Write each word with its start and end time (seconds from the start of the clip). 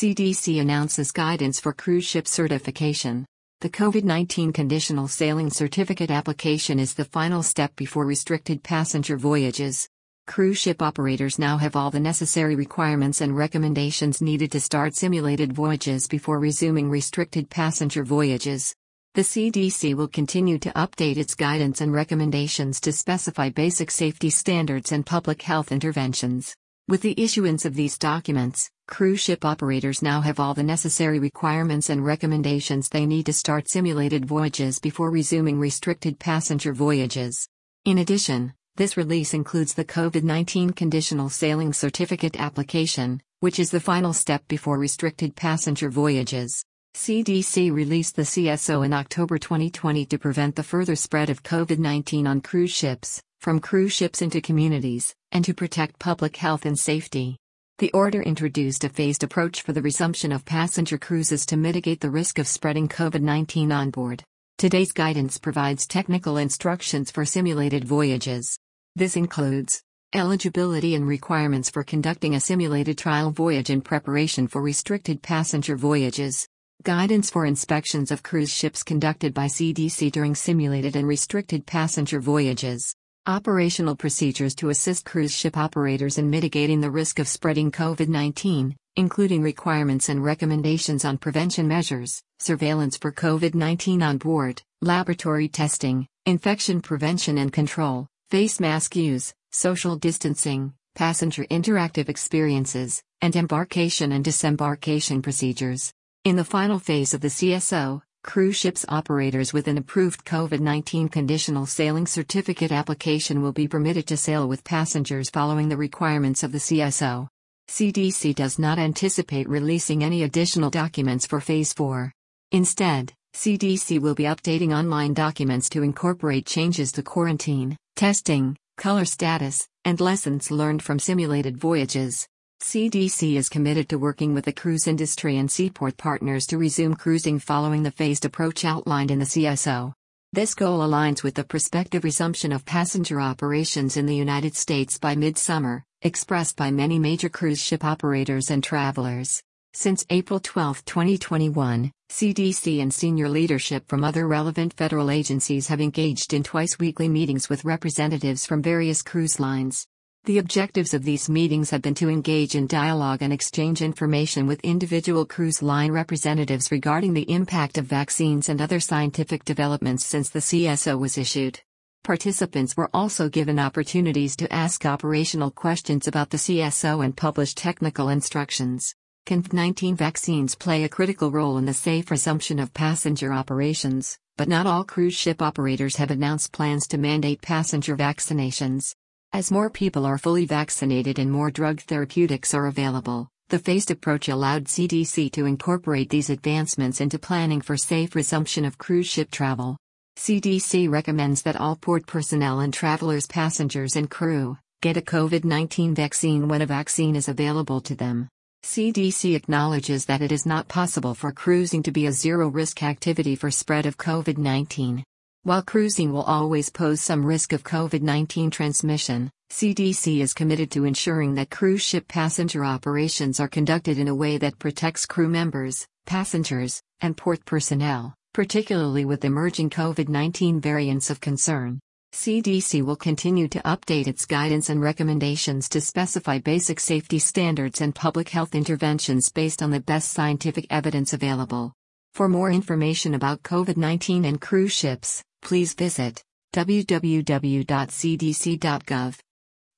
CDC 0.00 0.60
announces 0.60 1.10
guidance 1.10 1.58
for 1.58 1.72
cruise 1.72 2.04
ship 2.04 2.28
certification. 2.28 3.26
The 3.62 3.68
COVID 3.68 4.04
19 4.04 4.52
conditional 4.52 5.08
sailing 5.08 5.50
certificate 5.50 6.08
application 6.08 6.78
is 6.78 6.94
the 6.94 7.04
final 7.04 7.42
step 7.42 7.74
before 7.74 8.06
restricted 8.06 8.62
passenger 8.62 9.16
voyages. 9.16 9.88
Cruise 10.28 10.56
ship 10.56 10.82
operators 10.82 11.36
now 11.36 11.56
have 11.56 11.74
all 11.74 11.90
the 11.90 11.98
necessary 11.98 12.54
requirements 12.54 13.22
and 13.22 13.36
recommendations 13.36 14.22
needed 14.22 14.52
to 14.52 14.60
start 14.60 14.94
simulated 14.94 15.52
voyages 15.52 16.06
before 16.06 16.38
resuming 16.38 16.88
restricted 16.88 17.50
passenger 17.50 18.04
voyages. 18.04 18.72
The 19.16 19.22
CDC 19.22 19.94
will 19.94 20.06
continue 20.06 20.60
to 20.60 20.70
update 20.74 21.16
its 21.16 21.34
guidance 21.34 21.80
and 21.80 21.92
recommendations 21.92 22.80
to 22.82 22.92
specify 22.92 23.48
basic 23.50 23.90
safety 23.90 24.30
standards 24.30 24.92
and 24.92 25.04
public 25.04 25.42
health 25.42 25.72
interventions. 25.72 26.54
With 26.86 27.02
the 27.02 27.20
issuance 27.20 27.64
of 27.64 27.74
these 27.74 27.98
documents, 27.98 28.70
cruise 28.88 29.20
ship 29.20 29.44
operators 29.44 30.02
now 30.02 30.22
have 30.22 30.40
all 30.40 30.54
the 30.54 30.62
necessary 30.62 31.18
requirements 31.20 31.90
and 31.90 32.04
recommendations 32.04 32.88
they 32.88 33.06
need 33.06 33.26
to 33.26 33.32
start 33.32 33.68
simulated 33.68 34.24
voyages 34.24 34.80
before 34.80 35.10
resuming 35.10 35.60
restricted 35.60 36.18
passenger 36.18 36.72
voyages. 36.72 37.48
In 37.84 37.98
addition, 37.98 38.54
this 38.76 38.96
release 38.96 39.34
includes 39.34 39.74
the 39.74 39.84
COVID 39.84 40.22
19 40.24 40.70
Conditional 40.70 41.28
Sailing 41.28 41.72
Certificate 41.72 42.40
application, 42.40 43.20
which 43.40 43.58
is 43.58 43.70
the 43.70 43.78
final 43.78 44.12
step 44.12 44.42
before 44.48 44.78
restricted 44.78 45.36
passenger 45.36 45.90
voyages. 45.90 46.64
CDC 46.94 47.70
released 47.70 48.16
the 48.16 48.22
CSO 48.22 48.84
in 48.84 48.92
October 48.92 49.38
2020 49.38 50.06
to 50.06 50.18
prevent 50.18 50.56
the 50.56 50.62
further 50.62 50.96
spread 50.96 51.28
of 51.28 51.42
COVID 51.42 51.78
19 51.78 52.26
on 52.26 52.40
cruise 52.40 52.72
ships, 52.72 53.22
from 53.38 53.60
cruise 53.60 53.92
ships 53.92 54.22
into 54.22 54.40
communities, 54.40 55.14
and 55.30 55.44
to 55.44 55.54
protect 55.54 55.98
public 55.98 56.36
health 56.36 56.64
and 56.64 56.78
safety. 56.78 57.36
The 57.78 57.92
order 57.92 58.20
introduced 58.20 58.82
a 58.82 58.88
phased 58.88 59.22
approach 59.22 59.62
for 59.62 59.72
the 59.72 59.82
resumption 59.82 60.32
of 60.32 60.44
passenger 60.44 60.98
cruises 60.98 61.46
to 61.46 61.56
mitigate 61.56 62.00
the 62.00 62.10
risk 62.10 62.40
of 62.40 62.48
spreading 62.48 62.88
COVID 62.88 63.22
19 63.22 63.70
on 63.70 63.90
board. 63.90 64.24
Today's 64.56 64.90
guidance 64.90 65.38
provides 65.38 65.86
technical 65.86 66.38
instructions 66.38 67.12
for 67.12 67.24
simulated 67.24 67.84
voyages. 67.84 68.58
This 68.96 69.14
includes 69.14 69.80
eligibility 70.12 70.96
and 70.96 71.06
requirements 71.06 71.70
for 71.70 71.84
conducting 71.84 72.34
a 72.34 72.40
simulated 72.40 72.98
trial 72.98 73.30
voyage 73.30 73.70
in 73.70 73.80
preparation 73.80 74.48
for 74.48 74.60
restricted 74.60 75.22
passenger 75.22 75.76
voyages, 75.76 76.48
guidance 76.82 77.30
for 77.30 77.46
inspections 77.46 78.10
of 78.10 78.24
cruise 78.24 78.52
ships 78.52 78.82
conducted 78.82 79.32
by 79.32 79.46
CDC 79.46 80.10
during 80.10 80.34
simulated 80.34 80.96
and 80.96 81.06
restricted 81.06 81.64
passenger 81.64 82.18
voyages. 82.18 82.96
Operational 83.28 83.94
procedures 83.94 84.54
to 84.54 84.70
assist 84.70 85.04
cruise 85.04 85.36
ship 85.36 85.58
operators 85.58 86.16
in 86.16 86.30
mitigating 86.30 86.80
the 86.80 86.90
risk 86.90 87.18
of 87.18 87.28
spreading 87.28 87.70
COVID 87.70 88.08
19, 88.08 88.74
including 88.96 89.42
requirements 89.42 90.08
and 90.08 90.24
recommendations 90.24 91.04
on 91.04 91.18
prevention 91.18 91.68
measures, 91.68 92.22
surveillance 92.38 92.96
for 92.96 93.12
COVID 93.12 93.54
19 93.54 94.02
on 94.02 94.16
board, 94.16 94.62
laboratory 94.80 95.46
testing, 95.46 96.06
infection 96.24 96.80
prevention 96.80 97.36
and 97.36 97.52
control, 97.52 98.06
face 98.30 98.60
mask 98.60 98.96
use, 98.96 99.34
social 99.52 99.94
distancing, 99.96 100.72
passenger 100.94 101.44
interactive 101.50 102.08
experiences, 102.08 103.02
and 103.20 103.36
embarkation 103.36 104.12
and 104.12 104.24
disembarkation 104.24 105.20
procedures. 105.20 105.92
In 106.24 106.36
the 106.36 106.44
final 106.44 106.78
phase 106.78 107.12
of 107.12 107.20
the 107.20 107.28
CSO, 107.28 108.00
Cruise 108.28 108.56
ships 108.56 108.84
operators 108.90 109.54
with 109.54 109.68
an 109.68 109.78
approved 109.78 110.22
COVID 110.26 110.60
19 110.60 111.08
conditional 111.08 111.64
sailing 111.64 112.06
certificate 112.06 112.70
application 112.70 113.40
will 113.40 113.54
be 113.54 113.66
permitted 113.66 114.06
to 114.08 114.18
sail 114.18 114.46
with 114.46 114.64
passengers 114.64 115.30
following 115.30 115.70
the 115.70 115.78
requirements 115.78 116.42
of 116.42 116.52
the 116.52 116.58
CSO. 116.58 117.26
CDC 117.70 118.34
does 118.34 118.58
not 118.58 118.78
anticipate 118.78 119.48
releasing 119.48 120.04
any 120.04 120.24
additional 120.24 120.68
documents 120.68 121.26
for 121.26 121.40
Phase 121.40 121.72
4. 121.72 122.12
Instead, 122.52 123.14
CDC 123.34 123.98
will 123.98 124.14
be 124.14 124.24
updating 124.24 124.76
online 124.76 125.14
documents 125.14 125.70
to 125.70 125.82
incorporate 125.82 126.44
changes 126.44 126.92
to 126.92 127.02
quarantine, 127.02 127.78
testing, 127.96 128.58
color 128.76 129.06
status, 129.06 129.66
and 129.86 130.02
lessons 130.02 130.50
learned 130.50 130.82
from 130.82 130.98
simulated 130.98 131.56
voyages. 131.56 132.28
CDC 132.60 133.36
is 133.36 133.48
committed 133.48 133.88
to 133.88 133.98
working 134.00 134.34
with 134.34 134.44
the 134.44 134.52
cruise 134.52 134.88
industry 134.88 135.36
and 135.36 135.48
seaport 135.48 135.96
partners 135.96 136.44
to 136.48 136.58
resume 136.58 136.96
cruising 136.96 137.38
following 137.38 137.84
the 137.84 137.92
phased 137.92 138.24
approach 138.24 138.64
outlined 138.64 139.12
in 139.12 139.20
the 139.20 139.24
CSO. 139.24 139.92
This 140.32 140.56
goal 140.56 140.80
aligns 140.80 141.22
with 141.22 141.36
the 141.36 141.44
prospective 141.44 142.02
resumption 142.02 142.50
of 142.50 142.66
passenger 142.66 143.20
operations 143.20 143.96
in 143.96 144.06
the 144.06 144.16
United 144.16 144.56
States 144.56 144.98
by 144.98 145.14
midsummer, 145.14 145.84
expressed 146.02 146.56
by 146.56 146.72
many 146.72 146.98
major 146.98 147.28
cruise 147.28 147.62
ship 147.62 147.84
operators 147.84 148.50
and 148.50 148.62
travelers. 148.62 149.40
Since 149.72 150.04
April 150.10 150.40
12, 150.40 150.84
2021, 150.84 151.92
CDC 152.10 152.82
and 152.82 152.92
senior 152.92 153.28
leadership 153.28 153.88
from 153.88 154.02
other 154.02 154.26
relevant 154.26 154.74
federal 154.74 155.12
agencies 155.12 155.68
have 155.68 155.80
engaged 155.80 156.34
in 156.34 156.42
twice 156.42 156.76
weekly 156.76 157.08
meetings 157.08 157.48
with 157.48 157.64
representatives 157.64 158.44
from 158.44 158.62
various 158.62 159.00
cruise 159.02 159.38
lines. 159.38 159.86
The 160.28 160.36
objectives 160.36 160.92
of 160.92 161.04
these 161.04 161.30
meetings 161.30 161.70
have 161.70 161.80
been 161.80 161.94
to 161.94 162.10
engage 162.10 162.54
in 162.54 162.66
dialogue 162.66 163.22
and 163.22 163.32
exchange 163.32 163.80
information 163.80 164.46
with 164.46 164.60
individual 164.60 165.24
cruise 165.24 165.62
line 165.62 165.90
representatives 165.90 166.70
regarding 166.70 167.14
the 167.14 167.32
impact 167.32 167.78
of 167.78 167.86
vaccines 167.86 168.50
and 168.50 168.60
other 168.60 168.78
scientific 168.78 169.42
developments 169.46 170.04
since 170.04 170.28
the 170.28 170.40
CSO 170.40 170.98
was 170.98 171.16
issued. 171.16 171.62
Participants 172.04 172.76
were 172.76 172.90
also 172.92 173.30
given 173.30 173.58
opportunities 173.58 174.36
to 174.36 174.52
ask 174.52 174.84
operational 174.84 175.50
questions 175.50 176.06
about 176.06 176.28
the 176.28 176.36
CSO 176.36 177.02
and 177.02 177.16
publish 177.16 177.54
technical 177.54 178.10
instructions. 178.10 178.94
COVID 179.24 179.54
19 179.54 179.96
vaccines 179.96 180.54
play 180.54 180.84
a 180.84 180.90
critical 180.90 181.30
role 181.30 181.56
in 181.56 181.64
the 181.64 181.72
safe 181.72 182.10
resumption 182.10 182.58
of 182.58 182.74
passenger 182.74 183.32
operations, 183.32 184.18
but 184.36 184.46
not 184.46 184.66
all 184.66 184.84
cruise 184.84 185.14
ship 185.14 185.40
operators 185.40 185.96
have 185.96 186.10
announced 186.10 186.52
plans 186.52 186.86
to 186.88 186.98
mandate 186.98 187.40
passenger 187.40 187.96
vaccinations. 187.96 188.94
As 189.32 189.50
more 189.50 189.68
people 189.68 190.06
are 190.06 190.16
fully 190.16 190.46
vaccinated 190.46 191.18
and 191.18 191.30
more 191.30 191.50
drug 191.50 191.80
therapeutics 191.82 192.54
are 192.54 192.66
available, 192.66 193.28
the 193.50 193.58
phased 193.58 193.90
approach 193.90 194.28
allowed 194.28 194.64
CDC 194.64 195.30
to 195.32 195.44
incorporate 195.44 196.08
these 196.08 196.30
advancements 196.30 197.00
into 197.02 197.18
planning 197.18 197.60
for 197.60 197.76
safe 197.76 198.14
resumption 198.14 198.64
of 198.64 198.78
cruise 198.78 199.06
ship 199.06 199.30
travel. 199.30 199.76
CDC 200.16 200.90
recommends 200.90 201.42
that 201.42 201.60
all 201.60 201.76
port 201.76 202.06
personnel 202.06 202.60
and 202.60 202.72
travelers, 202.72 203.26
passengers, 203.26 203.96
and 203.96 204.10
crew 204.10 204.56
get 204.80 204.96
a 204.96 205.02
COVID 205.02 205.44
19 205.44 205.94
vaccine 205.94 206.48
when 206.48 206.62
a 206.62 206.66
vaccine 206.66 207.14
is 207.14 207.28
available 207.28 207.82
to 207.82 207.94
them. 207.94 208.28
CDC 208.64 209.36
acknowledges 209.36 210.06
that 210.06 210.22
it 210.22 210.32
is 210.32 210.46
not 210.46 210.68
possible 210.68 211.14
for 211.14 211.32
cruising 211.32 211.82
to 211.82 211.92
be 211.92 212.06
a 212.06 212.12
zero 212.12 212.48
risk 212.48 212.82
activity 212.82 213.36
for 213.36 213.50
spread 213.50 213.84
of 213.84 213.98
COVID 213.98 214.38
19. 214.38 215.04
While 215.48 215.62
cruising 215.62 216.12
will 216.12 216.24
always 216.24 216.68
pose 216.68 217.00
some 217.00 217.24
risk 217.24 217.54
of 217.54 217.64
COVID 217.64 218.02
19 218.02 218.50
transmission, 218.50 219.30
CDC 219.50 220.20
is 220.20 220.34
committed 220.34 220.70
to 220.72 220.84
ensuring 220.84 221.36
that 221.36 221.48
cruise 221.48 221.80
ship 221.80 222.06
passenger 222.06 222.66
operations 222.66 223.40
are 223.40 223.48
conducted 223.48 223.98
in 223.98 224.08
a 224.08 224.14
way 224.14 224.36
that 224.36 224.58
protects 224.58 225.06
crew 225.06 225.26
members, 225.26 225.86
passengers, 226.04 226.82
and 227.00 227.16
port 227.16 227.46
personnel, 227.46 228.12
particularly 228.34 229.06
with 229.06 229.24
emerging 229.24 229.70
COVID 229.70 230.10
19 230.10 230.60
variants 230.60 231.08
of 231.08 231.18
concern. 231.18 231.80
CDC 232.12 232.82
will 232.82 232.96
continue 232.96 233.48
to 233.48 233.60
update 233.60 234.06
its 234.06 234.26
guidance 234.26 234.68
and 234.68 234.82
recommendations 234.82 235.70
to 235.70 235.80
specify 235.80 236.38
basic 236.38 236.78
safety 236.78 237.18
standards 237.18 237.80
and 237.80 237.94
public 237.94 238.28
health 238.28 238.54
interventions 238.54 239.30
based 239.30 239.62
on 239.62 239.70
the 239.70 239.80
best 239.80 240.10
scientific 240.10 240.66
evidence 240.68 241.14
available. 241.14 241.72
For 242.12 242.28
more 242.28 242.50
information 242.50 243.14
about 243.14 243.42
COVID 243.44 243.78
19 243.78 244.26
and 244.26 244.38
cruise 244.38 244.72
ships, 244.72 245.22
please 245.42 245.74
visit 245.74 246.22
www.cdc.gov 246.54 247.64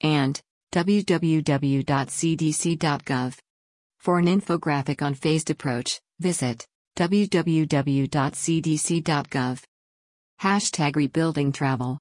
and 0.00 0.40
www.cdc.gov. 0.72 1.78
For 3.98 4.18
an 4.18 4.26
infographic 4.26 5.02
on 5.02 5.14
phased 5.14 5.50
approach, 5.50 6.00
visit 6.20 6.66
www.cdc.gov. 6.96 8.08
Hashtag 10.40 10.96
rebuilding 10.96 11.52
travel. 11.52 11.98